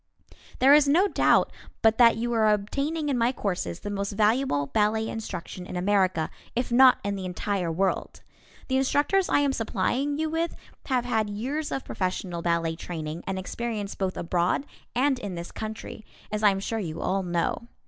[0.57, 1.51] There is no doubt
[1.83, 6.31] but that you are obtaining in my courses the most valuable ballet instruction in America,
[6.55, 8.23] if not in the entire world.
[8.67, 10.55] The instructors I am supplying you with
[10.87, 16.03] have had years of professional ballet training and experience both abroad and in this country,
[16.31, 17.67] as I am sure you all know.